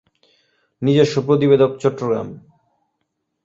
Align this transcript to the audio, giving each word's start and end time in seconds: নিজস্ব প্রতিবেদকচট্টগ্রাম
নিজস্ব 0.81 1.15
প্রতিবেদকচট্টগ্রাম 1.27 2.27